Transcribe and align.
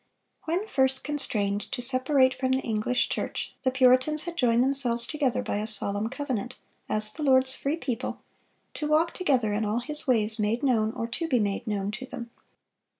When 0.45 0.65
first 0.67 1.03
constrained 1.03 1.61
to 1.71 1.79
separate 1.79 2.33
from 2.33 2.53
the 2.53 2.61
English 2.61 3.07
Church, 3.07 3.53
the 3.61 3.69
Puritans 3.69 4.23
had 4.23 4.35
joined 4.35 4.63
themselves 4.63 5.05
together 5.05 5.43
by 5.43 5.57
a 5.57 5.67
solemn 5.67 6.09
covenant, 6.09 6.57
as 6.89 7.13
the 7.13 7.21
Lord's 7.21 7.55
free 7.55 7.77
people, 7.77 8.19
"to 8.73 8.87
walk 8.87 9.13
together 9.13 9.53
in 9.53 9.63
all 9.63 9.81
His 9.81 10.07
ways 10.07 10.39
made 10.39 10.63
known 10.63 10.91
or 10.93 11.05
to 11.09 11.27
be 11.27 11.37
made 11.37 11.67
known 11.67 11.91
to 11.91 12.07
them." 12.07 12.31